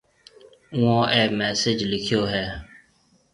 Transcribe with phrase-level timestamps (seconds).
[0.73, 2.45] اُوئون اَي مسِج لکيو هيَ۔